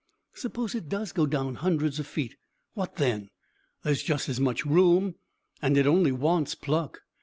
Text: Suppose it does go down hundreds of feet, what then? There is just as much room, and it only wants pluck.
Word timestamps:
Suppose 0.33 0.73
it 0.73 0.89
does 0.89 1.11
go 1.11 1.27
down 1.27 1.53
hundreds 1.53 1.99
of 1.99 2.07
feet, 2.07 2.35
what 2.73 2.95
then? 2.95 3.29
There 3.83 3.91
is 3.93 4.01
just 4.01 4.29
as 4.29 4.39
much 4.39 4.65
room, 4.65 5.13
and 5.61 5.77
it 5.77 5.85
only 5.85 6.11
wants 6.11 6.55
pluck. 6.55 7.01